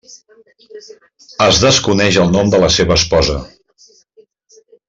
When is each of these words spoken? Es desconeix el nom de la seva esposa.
Es 1.47 1.59
desconeix 1.65 2.19
el 2.25 2.35
nom 2.39 2.51
de 2.57 2.65
la 2.67 2.73
seva 2.79 2.99
esposa. 3.01 3.39